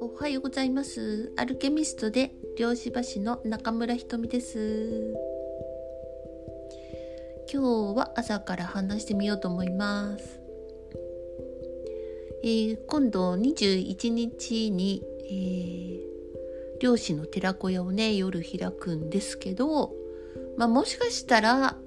[0.00, 1.32] おはようございます。
[1.36, 5.14] アルケミストで漁師橋の中村ひとみです。
[7.52, 10.40] 今日は朝から話してみようと思います。
[12.42, 19.92] えー、今度21日に、えー、漁師の寺子屋をね夜開くんですけど、
[20.56, 21.78] まあ、もしかしたら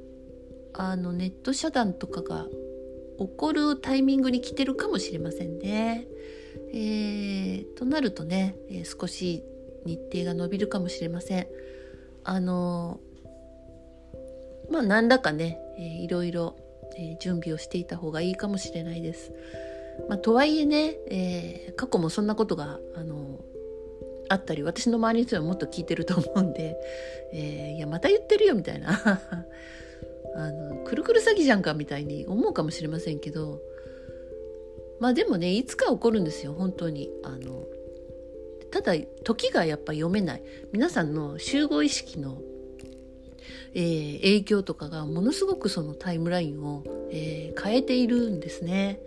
[0.73, 2.47] あのネット遮断とかが
[3.19, 6.07] 起こるタイミングに来てるかもしれませんね。
[6.73, 9.43] えー、となるとね、え、少し
[9.85, 11.47] 日程が延びるかもしれません。
[12.23, 12.99] あの
[14.71, 16.55] まあ何らかね、えー、いろいろ、
[16.97, 19.31] え、準備をしていた方がいいかもしれないです。
[20.09, 23.39] まあ、とはいえね、えー、過去もそんなことがあの
[24.29, 26.75] あったり私の周りの人はもっと聞いてると思うんで、
[27.33, 29.21] えー、いやまた言ってるよみたいな
[30.35, 33.59] あのくるくる詐欺じゃんかみたいに思うかもしれませんけど
[34.99, 37.09] まあでもねいつか起こるんですよ本当に。
[37.23, 37.65] あの
[38.71, 40.43] ただ時がやっぱ読めない。
[40.71, 42.41] 皆さんの集合意識の、
[43.75, 48.99] えー、影響とかがものすごくそのタイムラインを、えー、変えているんですね、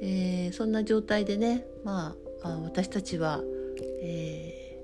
[0.00, 3.42] えー、そんな状態でねまあ私たちは、
[4.00, 4.80] え、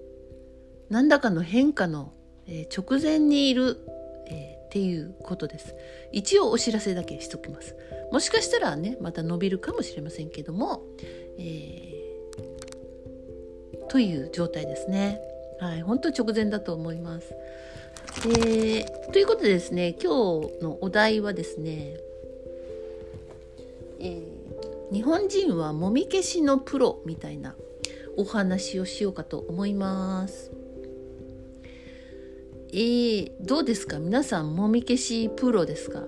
[0.90, 2.12] 何らかの変化の、
[2.46, 3.78] え直前にいる、
[4.28, 5.74] えっていうことです。
[6.12, 7.76] 一応お知らせだけしときます。
[8.10, 10.82] もしかしたらねまた伸びるかもしれませんけども、
[11.38, 15.20] えー、という状態ですね。
[15.60, 17.34] はい本当直前だと思います。
[18.24, 21.98] えー、ということでですね今日のお題はですね、
[24.00, 27.56] えー、日本人はもみ消しのプロみたいな
[28.16, 30.61] お話をしようかと思います。
[32.72, 33.98] えー、どうですか？
[33.98, 36.06] 皆さんもみ消しプロですか？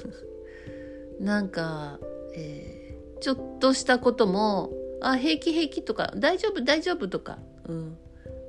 [1.20, 1.98] なんか、
[2.34, 7.96] えー、ちょっとしたことも「あ平気平気」とか「大丈夫大丈夫」とか、うん、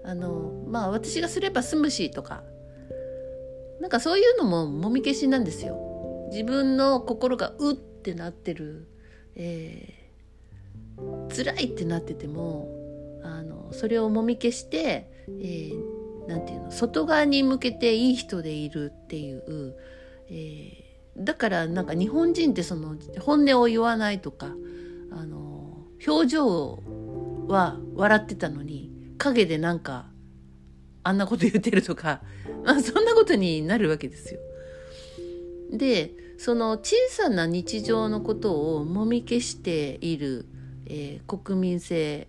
[0.04, 2.44] あのまあ私がすれば済むしとか。
[3.80, 6.28] なんかそういうのももみ消しなんですよ。
[6.32, 8.88] 自分の心がうってなってる、
[9.36, 12.68] えー、辛いってなってても
[13.24, 15.99] あのそれをもみ消して、えー
[16.30, 19.76] 何て言うの外側に向けていい人でいるっていう、
[20.30, 24.54] えー、だからなんか日本人ってその本音を言わないとか
[25.12, 26.84] あの表情
[27.48, 30.06] は笑ってたのに陰でなんか
[31.04, 32.22] あんなこと言ってるとか、
[32.64, 34.40] まあ、そんなことになるわけですよ。
[35.72, 40.46] でその小さな日常のことをもみ消している、
[40.86, 42.28] えー、国民性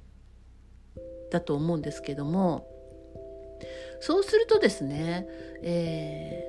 [1.31, 2.67] だと思うんですけども
[4.01, 5.27] そうするとですね、
[5.63, 6.45] え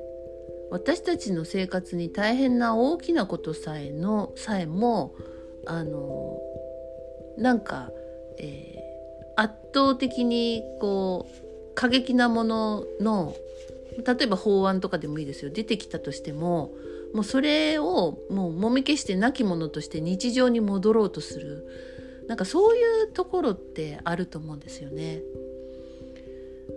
[0.69, 5.13] ー、私たちの生活に大変な大きなことさえのさえも
[5.65, 6.39] あの
[7.37, 7.91] なんか、
[8.37, 13.35] えー、圧倒的にこう過激なものの
[14.05, 16.71] 例えば法案とかでもいいですよ出てきたとしても
[17.13, 21.67] もうそれをもうもみ消して亡き者として日常に戻ろうとする
[22.27, 25.21] なんかそういうところってあると思うんですよね。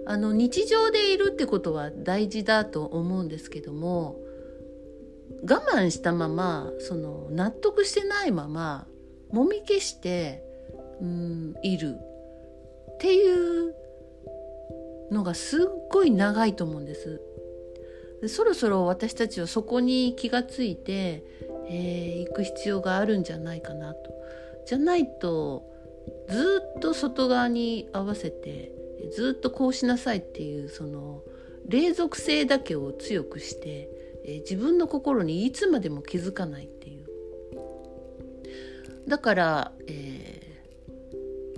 [0.06, 4.16] あの日常でいるってことは大事だと思うんですけども
[5.42, 8.86] 我慢したままその納得してないまま
[9.30, 10.42] もみ消して
[11.00, 13.74] うんいるっていう
[15.10, 17.20] のがすっごい長いと思うんです。
[18.22, 21.24] でそろそろ私たちはそこに気がついて、
[21.68, 24.14] えー、行く必要があるんじゃないかなと。
[24.66, 25.64] じゃないと
[26.28, 28.72] ずっと外側に合わせて
[29.10, 31.22] ずっとこうしなさいっていうその
[31.66, 33.88] 霊属性だけを強くして、
[34.24, 37.04] えー、自分の心にいつまでも気づかないっていう。
[39.08, 40.62] だから、え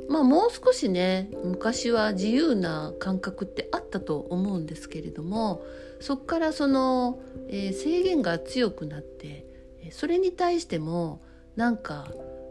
[0.09, 5.65] ー、まあもう少しね昔は自由な感覚ってあったと思うんですけれども
[6.01, 9.47] そこからその、えー、制限が強くなって
[9.93, 11.23] それに対しても
[11.55, 12.09] なんか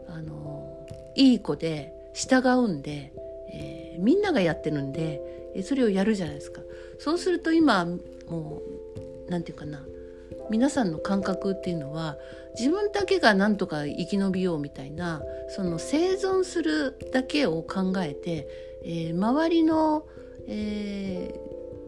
[0.08, 3.12] あのいい子で従うんで
[3.48, 6.60] えー、みんながやってるんでそれをやるじゃないですか
[6.98, 7.84] そうすると今
[8.28, 8.62] も
[9.26, 9.84] う何て言うかな
[10.50, 12.16] 皆さんの感覚っていうのは
[12.58, 18.48] 自分だけが何とか生き延びようみたいなその生存するだけを考えて、
[18.84, 20.06] えー、周りの、
[20.46, 21.34] え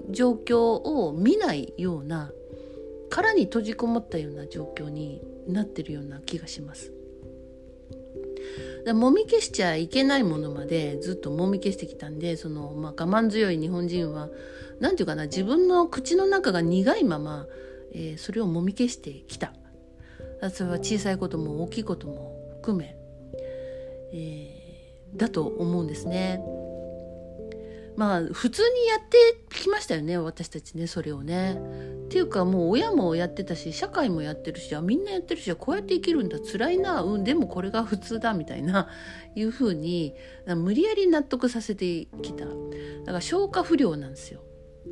[0.09, 2.33] ー、状況を見ないような
[3.11, 6.93] 殻に閉じこもったような状況になってるような気がします。
[8.85, 14.29] だもみ消しちゃいけないものまでずっともみ消してきたんでその、まあ、我慢強い日本人は
[14.81, 17.47] 何て言うかな自分の口の中が苦いまま、
[17.93, 19.53] えー、それをもみ消してきた。
[20.53, 22.97] それは小さいことも大きいことも含め、
[24.13, 26.41] えー、だと思うんですね。
[27.99, 29.17] まあ普通にやって
[29.61, 31.61] きましたよね私たちねそれをね。
[32.07, 36.39] っていうかもう親もやってたし社会もやってるしあみんなやってるしこうやって生きるんだ。
[36.39, 37.03] 辛いな。
[37.03, 38.89] うんでもこれが普通だみたいな
[39.35, 40.15] いうふうに
[40.47, 42.45] 無理やり納得させてきた。
[42.47, 44.43] だから消化不良なんですよ。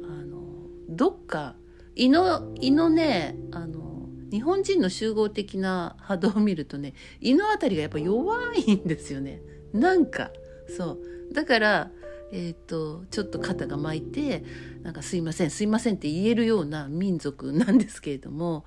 [0.02, 0.43] あの
[0.88, 1.55] どっか
[1.94, 9.43] 胃の胃のねあの日本人の集合的な波動を見るとね胃の辺りがやっぱ弱いんですよね。
[9.73, 10.32] なんか
[10.76, 10.99] そ
[11.31, 11.32] う。
[11.32, 11.91] だから
[12.32, 14.43] えーと、ちょっと肩が巻いて
[14.82, 18.64] なんか「すいませんすいません」って言えるような民族なんですけれども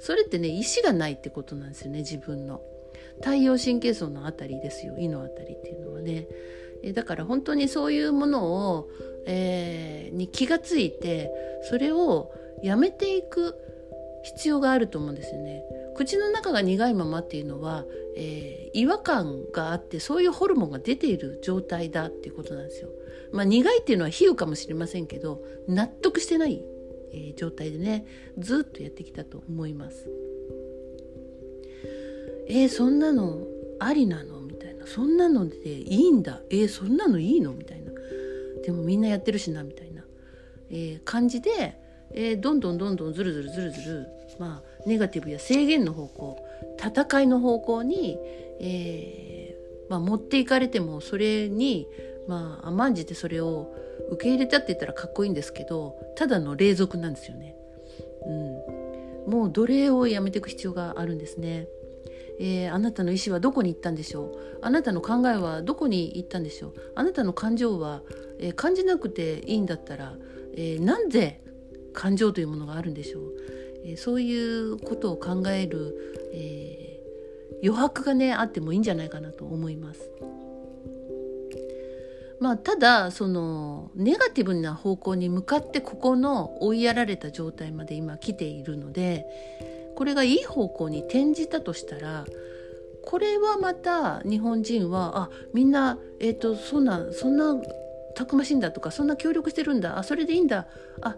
[0.00, 2.62] それってね意志がないってことなんですよね自分の。
[3.20, 6.26] 太陽神経層のあたりですよ胃のあたりっていうのはね。
[6.82, 8.90] えだから本当にそういうものを、
[9.26, 11.30] えー、に気がついて
[11.62, 12.32] それを
[12.62, 13.56] やめていく
[14.24, 15.62] 必要があると思うんですよね。
[15.94, 17.84] 口の中が苦いままっていうのは、
[18.16, 22.88] えー、違和感があってそういうホルモンが出ている状態だっていうことなんですよ。
[23.32, 26.62] まあ、苦いっていうのは比喩かもしれませんけど納得してない、
[27.12, 28.06] えー、状態でね
[28.38, 30.08] ずっとやってきたと思います。
[32.48, 33.46] えー、そんなの
[33.80, 34.40] ありなの？
[34.40, 34.86] みたいな。
[34.86, 36.40] そんなのでいいんだ？
[36.50, 37.52] えー、そんなのいいの？
[37.52, 37.92] みたいな。
[38.64, 40.04] でもみんなやってるしなみたいな、
[40.70, 41.80] え、感じで、
[42.12, 44.06] え、どんどんどんどんずるずるずるずる
[44.38, 46.38] まあネガティブや制限の方向
[46.78, 48.18] 戦いの方向に、
[48.60, 51.88] えーまあ、持っていかれてもそれに
[52.28, 53.74] まあ甘んじてそれを
[54.10, 57.56] 受け入れたって言ったらかっこいいんですけどただの霊俗なんですよね。
[58.24, 61.66] うん、もう奴隷をやめていく必要があるんですね。
[62.40, 64.58] えー、あなたの意思はどこに行ったんでしょう？
[64.62, 66.74] あなたの考えはどこに行ったんでしょう？
[66.94, 68.02] あなたの感情は、
[68.38, 70.14] えー、感じなくていいんだったら、
[70.54, 71.42] えー、なんで
[71.92, 73.32] 感情というものがあるんでしょう、
[73.84, 80.10] えー、そういうことを考える、えー、余白がねあってもいいんじゃないかなと思います。
[82.42, 89.26] まあ、ただそのネガティブな方向に向かってここの追いやられた状態まで今来ているので
[89.94, 92.24] これがいい方向に転じたとしたら
[93.04, 97.54] これはまた日本人はあみんな、えーと、そんなそんな
[98.16, 100.66] たくましいんだとかそんな協力してるんだあそれでいいんだ
[101.00, 101.14] あ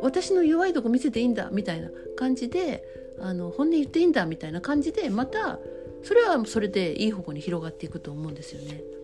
[0.00, 2.82] 私の弱いとこ見せていいんだみたいな感じで
[3.20, 5.58] あの本音言っていいんだみたいな感じでまた
[6.02, 8.95] それはそれでいい方向に広がっていくと思うんですよね。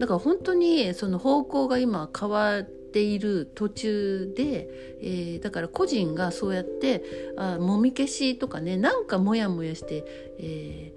[0.00, 4.68] だから本当にその方向が今変わっている途中で、
[5.02, 7.04] えー、だから個人がそうやって
[7.36, 10.04] あもみ消しとかねなんかモヤモヤして、
[10.38, 10.94] え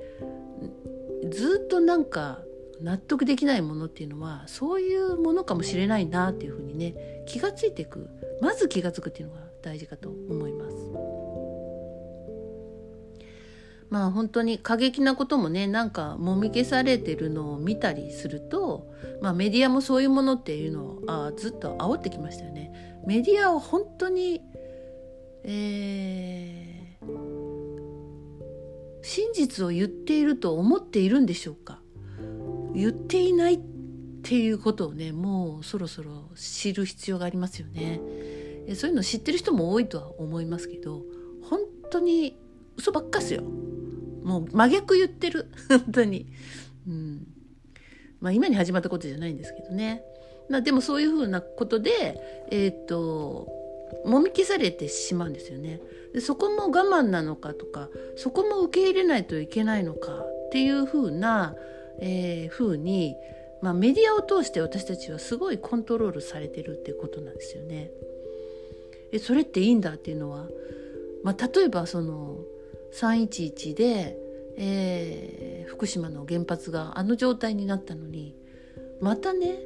[1.25, 2.39] ー、ずっとなんか
[2.81, 6.95] 納得できないものっていうのはそういうものかもしれないなっていうふうにね
[7.27, 8.09] 気がついていく
[8.41, 11.12] まず気が付くっていうのが大事かと思います。
[13.93, 18.91] まあ本当に過激なこともねなんかもみ消されてるのを見たりすると、
[19.21, 22.73] まあ、メディアもそういうものっていうのをあずっと煽ってきましたよね。
[23.05, 24.41] メディアは本当に、
[25.43, 27.07] えー、
[29.03, 31.79] 真実を言っていると思っているんでしょうか
[32.73, 33.59] 言っていないっ
[34.23, 38.01] ていうことをねもうそろそろ知る必要がありますよね。
[38.73, 41.03] そういうの知ってる人も多いとは思いますけど
[41.43, 41.59] 本
[41.91, 42.39] 当に
[42.77, 43.43] 嘘ばっかっすよ。
[44.23, 45.47] もう真逆言ってる。
[45.69, 46.27] 本当に、
[46.87, 47.27] うん。
[48.19, 50.01] まあ、今に始まったことじゃないんですけどね、
[50.47, 53.49] まあ、でもそういうふうなことでえっ、と
[54.05, 55.81] もみ消されてしまうんですよね。
[56.13, 61.55] でそこも我慢なのかとかそこも受け入れないといけないのかっていうふうな、
[61.99, 63.15] えー、ふうに、
[63.61, 67.91] まあ、メディアを通して私たちはすごいコントロールされてるっていうことなんですよね。
[69.11, 70.47] えそれっていいんだっていうのは、
[71.23, 72.37] まあ、例えばその
[72.99, 74.17] 311で、
[74.57, 78.35] えー、福島の原発があの状態になったのに
[79.01, 79.59] またね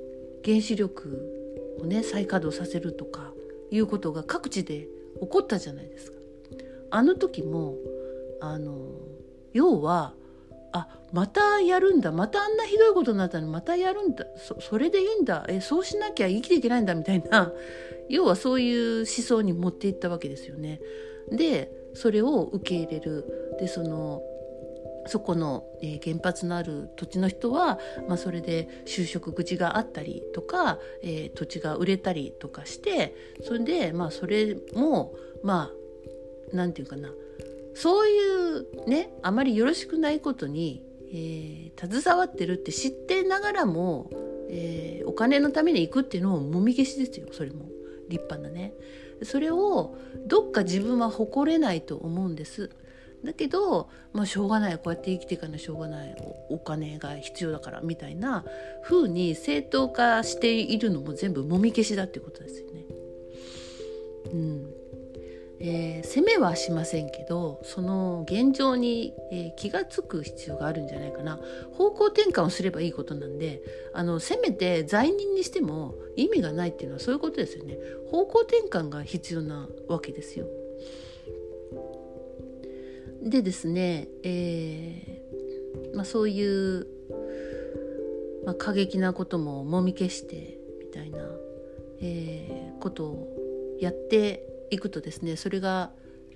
[0.44, 3.34] 原子力をね再稼働させるとか
[3.70, 4.88] いうことが各地で
[5.20, 6.18] 起こったじゃないですか。
[6.90, 7.76] あの時も
[8.40, 8.88] あの
[9.54, 10.14] 要は
[10.72, 17.52] あまたやるんだまたあんなひどいことになったのまたやるんだそそれでいいんだえそうしなきゃ生きていけないんだみたいな
[18.10, 20.80] 要はそういう思想に持っていったわけですよね。
[21.30, 23.25] でそれを受け入れる。
[23.60, 24.22] でその
[25.08, 35.72] そこの、え、原発のある土地の人は、まあ、それで就職口があったりとか、えー、土地が売れたりとかしてそれで、まあ、それもま
[36.51, 37.10] あなんていうかな。
[37.74, 38.20] そうい
[38.58, 44.10] うねあまりよろしくないことに、えー、携わってるって知ってながらも、
[44.50, 47.70] えー、お金のために行くっていうのももみ消しですよそれも。
[48.10, 48.74] 立派なね。
[49.24, 52.70] それをどっか自分は誇れないと思うんです。
[53.24, 54.76] だけど、まあ、しょうがない。
[54.76, 56.16] こうやって生きていかないしょうがない。
[56.50, 58.46] お金が必要だからみたいな
[58.84, 62.86] 風に正当化しているのも全部もみ消しだっていうことですよね。
[64.32, 64.77] うん。
[65.60, 71.40] えー、責めはしませんけどその現状に、えー、気が付く必要があるんじゃないかな
[71.74, 73.62] 方向転換をすればいいことなんで
[73.94, 77.78] あのせめて罪人にしても意味がないっていうのはそういうことですよね
[78.12, 80.48] 方向転換が必要なわけですよ。
[83.22, 86.88] でですね、えーまあ、そういう、
[88.46, 91.20] まあ、過激なことももみ消してみたいな、
[92.00, 95.92] え、ことをやっていくとですねそれが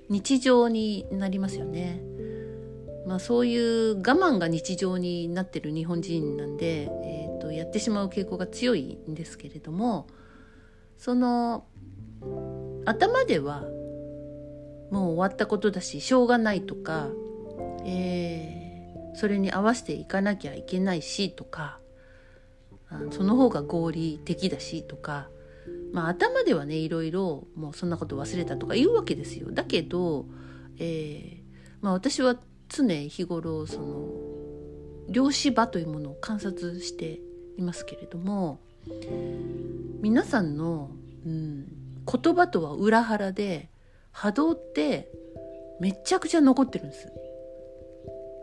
[0.09, 2.01] 日常になりますよね。
[3.05, 10.05] まあ、そういう我慢が日常になってる日本人なんで、えーと、やってしまう傾向が強いんですけれども
[10.99, 11.65] その
[12.85, 13.61] 頭では
[14.91, 17.09] もう終わったことだししょうがないとか、
[17.85, 21.79] えー、それに合わせていかなきゃいけないしとか
[23.11, 25.29] その方が合理的だしとか
[25.91, 29.51] まあ頭ではねいろいろもうそんなこと忘れたとか言うわけですよ。
[29.51, 30.25] だけど、
[30.77, 31.41] えー
[31.81, 32.37] まあ、私は
[32.69, 34.07] 常日頃その
[35.09, 37.19] 量子場というものを観察して
[37.57, 38.59] いますけれども
[40.01, 40.91] 皆さんの、
[41.25, 41.67] うん、
[42.05, 43.69] 言葉とは裏腹で
[44.11, 45.11] 波動って
[45.79, 47.11] めちゃくちゃ残ってるんです。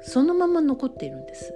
[0.02, 1.52] そのまま残っているんです。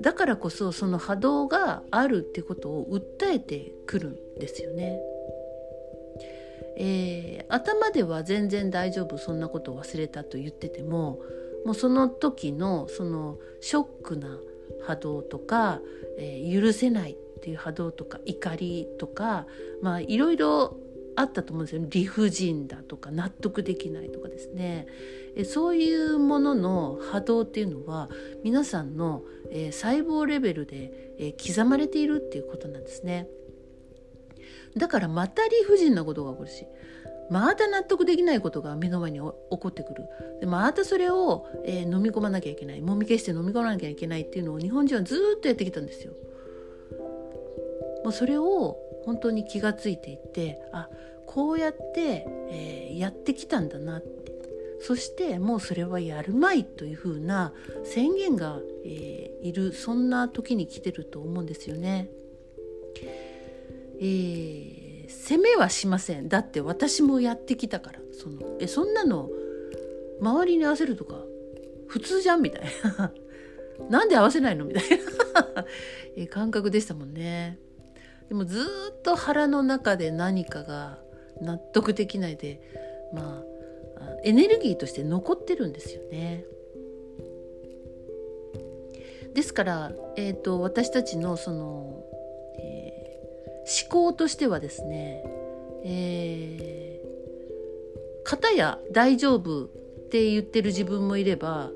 [0.00, 4.21] だからこそその波動があるってことを訴えてくる。
[4.38, 5.00] ですよね。
[6.76, 11.20] えー、頭では全然大丈夫そんなことを忘れたと言ってても
[11.66, 14.38] もうその時のそのショックな
[14.86, 15.80] 波動とか、
[16.18, 19.46] えー、許せないっていう波動とか怒りとか
[19.82, 20.76] まあいろいろ
[21.14, 24.86] あったと思うんですよ理不尽だとか納得できないとかですね。
[25.34, 28.10] えそういうものの波動っていうのは
[28.42, 33.28] 皆さんの、えー、細胞レベルで、え、刻まれているっていうことなんですね。
[34.76, 36.66] だからまた理不尽なことが起こるし
[37.30, 40.04] また納得できないことが目の前に起こってくる
[40.40, 46.12] でまたそれを、えー、飲み込まなきゃいけないもみ消して飲み込まなきゃいけないっていうのを日本人はずっとやってきたんですよ。
[48.04, 50.88] もうそれを本当に気がついていってあ
[51.26, 54.32] こうやって、えー、やってきたんだなって
[54.80, 57.52] そしてもうそれはやるまいというふうな
[57.84, 62.10] 宣言が、えー、いるそんな時に来てると思うんですよね。
[64.04, 66.28] えー、責めはしません。
[66.28, 68.00] だって私もやってきたから。
[68.12, 69.30] そのえそんなの
[70.20, 71.22] 周りに合わせるとか
[71.86, 72.62] 普通じゃんみたい
[72.98, 73.12] な。
[73.88, 74.64] なんで合わせないの？
[74.64, 74.82] みたい
[75.54, 75.66] な。
[76.16, 77.58] え感覚でしたもんね。
[78.28, 80.98] でもずっと腹の中で何かが
[81.40, 82.60] 納得できないで
[83.12, 83.44] ま
[83.98, 86.44] あエネルギーとして残ってるんですよね。
[89.34, 92.04] ですから、えーと、私たちのその、
[92.58, 92.91] えー、
[93.64, 95.24] 思考としてはですね、
[95.84, 99.68] えー、片や大丈夫っ
[100.10, 101.70] て言ってる自分もいれば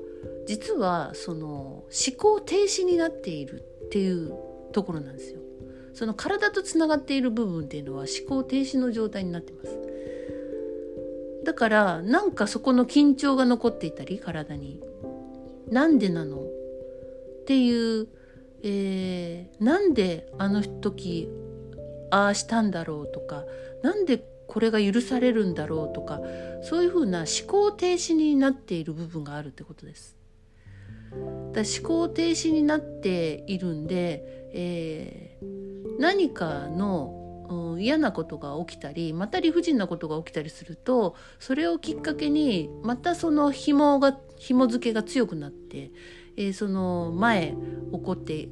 [0.45, 1.85] 実はその思
[2.17, 4.33] 考停止になっているっていう
[4.71, 5.41] ところなんですよ。
[5.93, 9.79] その体とつながっている部分っていうのは思考停止の状態になってます。
[11.43, 14.81] だからなんかそこの緊張が残っていたり体に。
[15.71, 16.37] なんでなの？
[16.37, 16.43] っ
[17.45, 18.07] ていう、
[18.63, 21.29] えー、なんであの時
[22.11, 23.43] ああしたんだろうとか
[23.83, 26.21] なんでこれが許されるんだろうとか
[26.63, 30.17] そういうふうな思考停止になっている部分があるってことです。
[31.53, 34.23] だ思考停止になっているんで、
[34.53, 45.91] えー、何かの嫌なことが起きたりまた理不尽なことが起きたりするとそれをきっかけにまたその紐が紐付けが強くなって、
[46.35, 47.55] えー、その前
[47.91, 48.49] 起こってい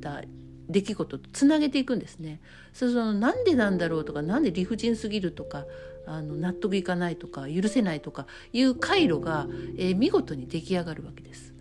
[0.00, 0.22] た
[0.68, 2.40] 出来事とつなげていくんですね。
[2.72, 5.64] そのなんでなんだろうとかなんで理不尽すぎるとか
[6.06, 9.46] あの納得いかないとか許せないとかいう回路が、
[9.78, 11.54] えー、見事に出来上がるわけです。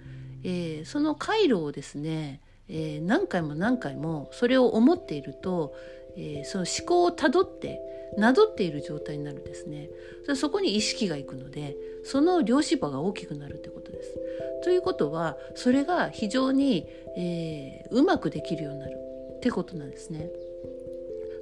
[0.43, 5.75] えー、その回路をですねえー、何回も何回もそれを思っていると、
[6.17, 7.81] えー、その思考をたどって
[8.17, 9.89] などっている状態になるんですね
[10.35, 14.15] そこに意識がいくのでその量子場が大きくなるってことです。
[14.63, 18.95] ということはそれが非常に、えー、うまくできるようになる
[19.37, 20.29] ってことなんですね。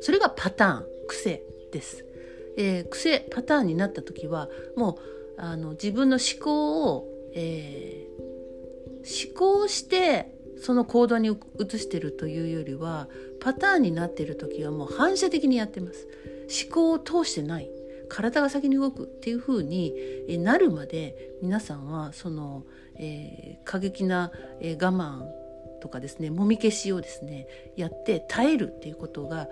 [0.01, 2.05] それがパターン癖です。
[2.57, 4.99] えー、癖パターンになった時はも
[5.37, 10.32] うあの自分の思考を、えー、思考して
[10.63, 13.09] その行動に移してるというよりは
[13.41, 16.07] パターンになっている時はもう反射的にやってます
[16.65, 17.69] 思考を通してない
[18.07, 19.93] 体が先に動くっていう風に
[20.39, 22.63] なるまで皆さんはその、
[22.95, 25.23] えー、過激な我慢
[25.81, 29.49] とかですねもみ消しをですねやって耐えるっていうことが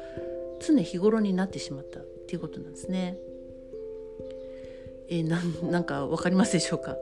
[0.66, 3.18] 常日頃になってしまったっていうことなんですね。
[5.10, 6.96] えー、なんなんか分かりますでしょうか？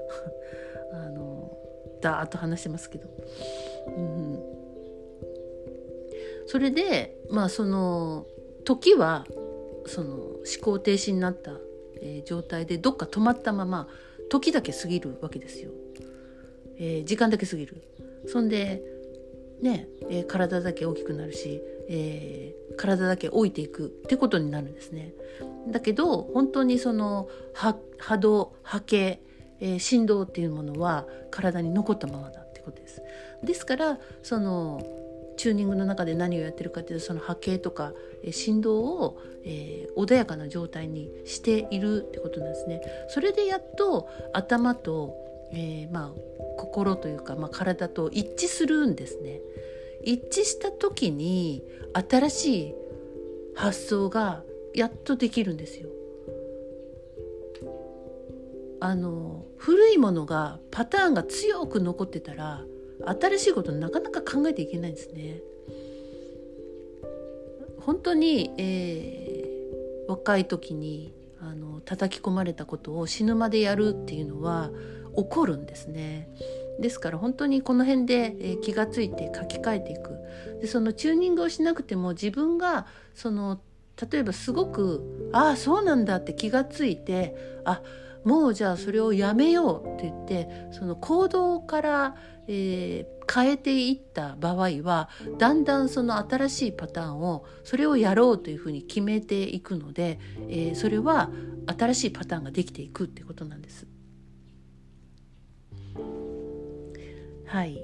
[0.94, 1.56] あの
[2.02, 3.08] ダーッと話してますけど。
[3.98, 4.40] うん
[6.48, 8.26] それでまあその
[8.66, 9.28] 時は
[9.86, 11.52] その思考停止になった、
[12.02, 13.88] えー、状態でどっか止まったまま
[14.32, 15.70] 時だけ過ぎるわけですよ。
[16.78, 17.84] えー、時間だけ過ぎる。
[18.26, 18.82] そんで
[19.62, 25.14] ね、えー、体だけ大きくなるし、えー、体だけ老いていくってことになるんですね。
[25.68, 29.22] だけど本当にその波動波形、
[29.60, 33.02] えー、振動っていうものは体に残ったままだってことです。
[33.44, 34.82] ですからその
[35.38, 37.94] チューニングの中で何をやってるかっていうとその波形とか、
[38.24, 42.82] え振動を、えー、穏やかな状態にしているってことなんですね。
[43.08, 45.16] それでやっと頭と、
[45.54, 46.14] えー、まあ
[46.58, 49.40] 心というか、まあ、体と一致するんですね。
[50.04, 52.76] 一致した時に新しい
[53.56, 54.44] 発想が
[54.74, 55.88] やっとできるんですよ。
[58.82, 62.66] あの古いものがパターンが強く残ってたら
[63.06, 65.42] 新しいことなかなか考えていけないんですね。
[67.80, 74.70] 本当に、えー、若い時にあの叩き込まれたことを死ぬまでやるっていうのは
[75.16, 76.30] 起こるんですね。
[76.80, 80.12] ですから本当にこの辺で、えー、気がついて書き換えていく
[80.62, 83.60] でそのチューニングをしなくても自分がその
[84.12, 87.82] 例えばすごくああそうなんだって気がついてあ
[88.24, 92.16] もうじゃあそれをやめようって言ってその行動から、
[92.48, 101.30] えー、変えていった場合はだんだんその新しいパターンをそれをやろうというふうに決めていくので、えー、それは
[101.78, 103.88] 新しいパターンができていくってことなんです。
[107.46, 107.82] はい、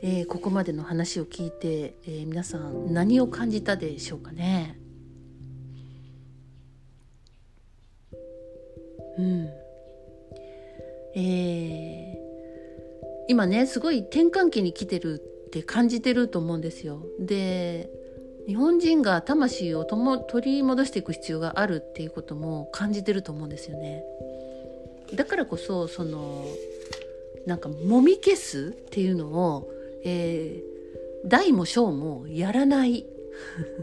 [0.00, 4.78] えー、ここまでの話を聞いて、えー、皆さん何を感じたでしょうかね？
[9.18, 9.50] うん
[11.14, 12.16] えー、
[13.28, 15.14] 今ねすごい転換期に来てる
[15.46, 17.02] って感じてると思うんですよ。
[17.18, 17.88] で
[18.46, 24.04] 日本人が魂をとも取り戻していく必要があるっていうことも感じてると思うんですよね。
[25.14, 26.44] だからこそその
[27.46, 29.70] なんかもみ消すっていうのを、
[30.04, 33.06] えー、大も小もやらない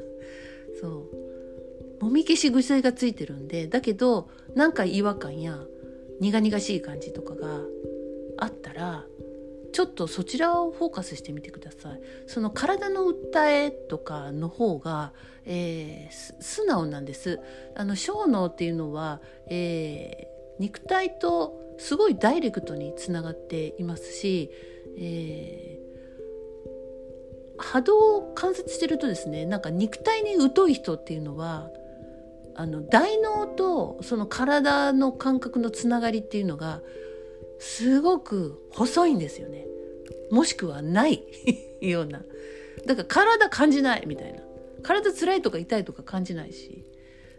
[0.79, 1.32] そう
[2.03, 5.57] もみ消し癖がついてるんでだけどなんか違和感や
[6.19, 7.61] 苦々しい感じとかが
[8.37, 9.05] あったら
[9.71, 12.01] ちょっとそちらをフォーカスしてみてください。
[12.27, 15.13] その体の訴えとかの方が、
[15.45, 17.39] えー、素直なんです。
[17.75, 24.51] あの小脳っていうのは、えー、肉体とすごいダイレクトにつながっていますし、
[24.99, 31.71] えー、波動を観察してるとですねなんか肉体に疎い人っていうのは
[32.55, 36.81] あの大脳とその体の感覚のつながりっていうのが
[37.59, 39.65] すごく細いんですよね。
[40.31, 41.23] もしくはない
[41.81, 42.23] ような。
[42.85, 44.41] だから体感じないみたいな。
[44.81, 46.85] 体辛いとか痛いとか感じないし、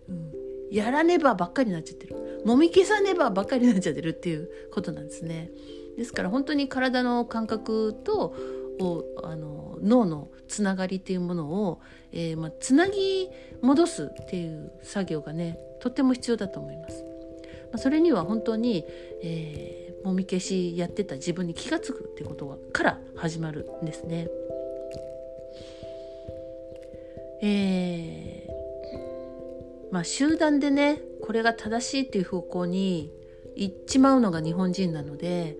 [0.08, 0.32] うん、
[0.70, 2.42] やらねばばっかりになっちゃってる。
[2.44, 5.50] もみ消さねばばっかりになっちゃってるっていうことなんですね。
[5.96, 8.34] ですから本当に体の感覚と
[8.80, 11.80] をあの脳のつながりっていうものを、
[12.12, 13.28] えー、まあ、つなぎ
[13.60, 17.04] 戻すっていう作業がねとっても必要だと思います。
[17.72, 18.84] まあ、それには本当に、
[19.22, 24.28] えー、もみ消しやってた自分に気が付くっていうことから始まるんですね。
[27.42, 33.10] えー、まあ集団でねこれが正しいっていう方向に
[33.56, 35.56] 行っちまうのが日本人なので、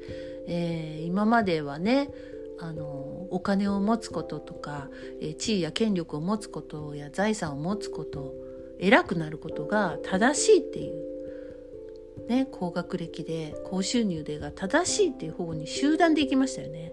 [0.47, 2.11] えー、今まではね
[2.59, 4.89] あのお金を持つこととか、
[5.21, 8.33] え地位や権力を持つことや財産を持つこと
[8.79, 16.93] 偉くなることが正しいっていう、ね、高学歴で高収入でが正しいっていう方に集団で行きましたよね。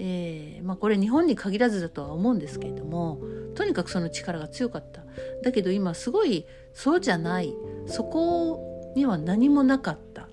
[0.00, 3.20] えー、まあ、これ日本に限らずだとは思うんですけれども
[3.54, 5.04] とにかくその力が強かった。
[5.44, 7.54] だけど今すごいそうじゃない。
[7.86, 10.28] そこには何もなかった。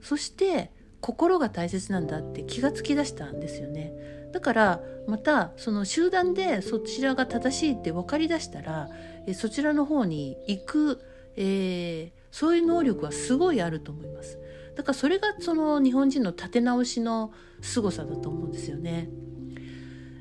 [0.00, 4.19] そして心が大切なんだって気がつきだしたんですよね。
[4.32, 8.88] だからまたその集団でそちらが正しいって分かりだしたら
[9.34, 11.00] そちらの方に行く、
[11.36, 14.38] えー、そういう能力はすごいあると思います。
[14.76, 19.10] だからそれがその日本人の立て直しの凄さだと思うんですよね。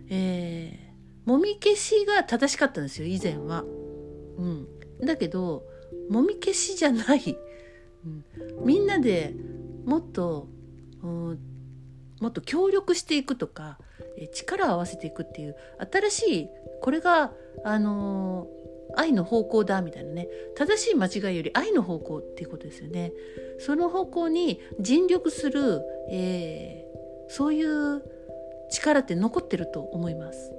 [0.09, 3.63] えー、もみ消しが正しかったんですよ以前は。
[4.37, 4.67] うん。
[5.05, 5.63] だけど
[6.09, 7.37] もみ消しじゃない、
[8.05, 8.25] うん、
[8.65, 9.35] みんなで
[9.85, 10.47] もっと、
[11.03, 11.39] うん、
[12.19, 13.77] もっと協力していくとか
[14.33, 15.55] 力を合わせていくっていう
[15.91, 16.49] 新しい
[16.81, 17.31] これが
[17.63, 20.27] あのー、愛の方向だみたいなね。
[20.55, 23.11] 正しい間違いより愛の方向っていうことですよね。
[23.59, 28.01] その方向に尽力する、えー、そういう
[28.71, 30.51] 力って残ってると思います。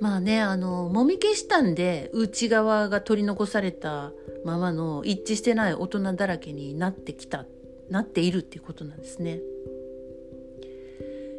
[0.00, 4.12] まあねあのもみ消したんで内側が取り残された
[4.44, 7.46] ままの一致してない大人だらけになってきた
[7.90, 9.40] なっているっていうことなんですね。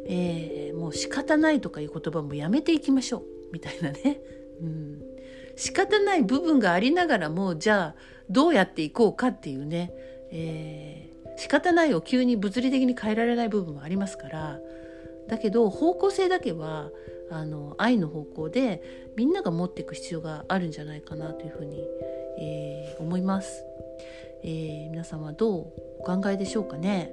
[0.06, 4.20] えー、もう仕方ないとかいう言葉もやめていきましょうみたいなね。
[4.60, 5.02] うん、
[5.56, 7.94] 仕方ない部分がありながらもじゃあ
[8.28, 9.92] どうやっていこうかっていうね、
[10.32, 14.60] えー、仕方ないを急に物理的に変えられない部分もありますから
[15.28, 16.90] だけど方向性だけは
[17.30, 21.86] あの愛の方向でみんなが持っていく必要があるんじゃないかなというふうに、
[22.40, 23.64] えー、思います、
[24.42, 27.12] えー、皆さんはどうお考えでしょうかね、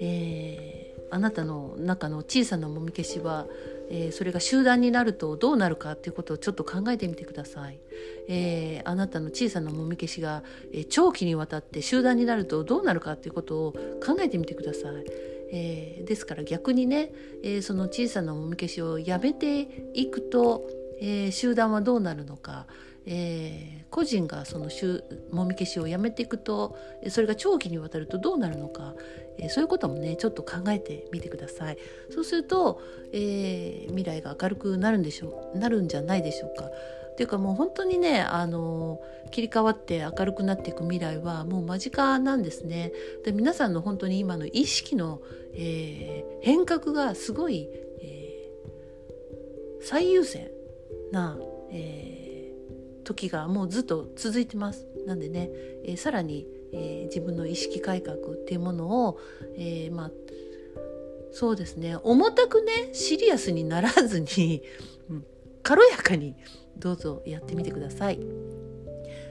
[0.00, 3.46] えー、あなたの中の小さなもみ消しは、
[3.90, 7.78] え、それが集団になるとどうなるかっていうことをちょっと考えてみてください、
[8.28, 13.72] え、あなたの小さなもみ消しが、え、長期にわたって集団になるとどうなるかっていうことを
[14.04, 15.04] 考えてみてください。
[15.56, 17.12] えー、ですから逆にね、
[17.44, 20.68] えー、その小さなもみ消しをやめていくと、
[21.00, 22.66] えー、集団はどうなるのか、
[23.06, 24.68] え個人がその
[25.30, 26.76] もみ消しをやめていくと
[27.08, 28.94] それが長期にわたるとどうなるのか、
[29.38, 31.78] えそういうこともねちょっと考えてみてください。
[32.10, 32.80] そうすると、
[33.12, 36.70] えー未来が明るくなるんでしょうなるんじゃないでしょうか。
[37.14, 42.92] っていうかもう本当にねあの切り替わって明るくなっていく未来はもう間近なんですね。
[43.24, 45.22] で皆さんの本当に今の意識の、
[45.54, 47.68] えー、変革がすごい、
[48.00, 50.50] えー、最優先
[51.12, 51.38] な、
[51.70, 52.23] えー、
[53.04, 54.86] 時がもうずっと続いてます。
[55.06, 55.50] なんでね、
[55.84, 59.18] えー、さらに、えー、自分の意識改革っていうものを、
[59.56, 60.10] えー、まあ
[61.32, 64.62] そうですね重たくねシリアスにならずに、
[65.10, 65.26] うん、
[65.62, 66.34] 軽やかに
[66.76, 68.18] どうぞやってみてください。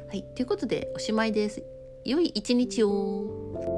[0.08, 1.64] はい、ということでおしまいです。
[2.06, 3.73] 良い一日を。